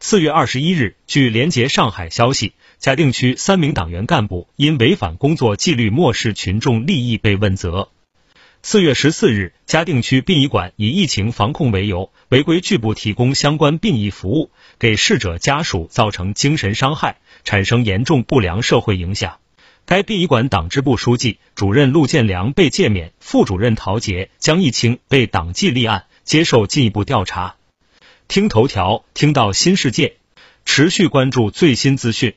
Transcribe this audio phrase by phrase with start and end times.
[0.00, 7.88] 四月二十一日，据联结上海消息，嘉定区三名党员干部因违反工作纪律、漠视群众利益被问责。
[8.62, 19.38] 四月十四日，嘉定区殡仪馆以疫情防控为由，违规拒不提供相关殡仪服务，给逝者家属造成精神伤害，产生严重不良社会影响。
[19.86, 27.56] 该殡仪馆党支部书记、主任陆建良被诫免，副主任陶杰、江义清被党纪立案，接受进一步调查。
[28.26, 30.16] 听头条，听到新世界，
[30.64, 32.34] 持续关注最新资讯。